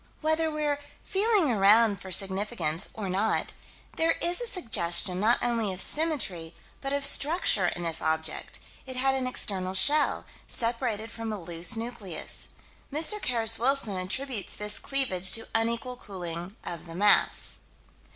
Whether 0.21 0.49
we're 0.49 0.79
feeling 1.03 1.51
around 1.51 2.01
for 2.01 2.11
significance 2.11 2.89
or 2.95 3.07
not, 3.07 3.53
there 3.97 4.13
is 4.19 4.41
a 4.41 4.47
suggestion 4.47 5.19
not 5.19 5.37
only 5.43 5.71
of 5.71 5.79
symmetry 5.79 6.55
but 6.81 6.91
of 6.91 7.05
structure 7.05 7.67
in 7.67 7.83
this 7.83 8.01
object: 8.01 8.57
it 8.87 8.95
had 8.95 9.13
an 9.13 9.27
external 9.27 9.75
shell, 9.75 10.25
separated 10.47 11.11
from 11.11 11.31
a 11.31 11.39
loose 11.39 11.75
nucleus. 11.75 12.49
Mr. 12.91 13.21
Carus 13.21 13.59
Wilson 13.59 13.95
attributes 13.95 14.55
this 14.55 14.79
cleavage 14.79 15.31
to 15.33 15.47
unequal 15.53 15.97
cooling 15.97 16.55
of 16.63 16.87
the 16.87 16.95
mass. 16.95 17.59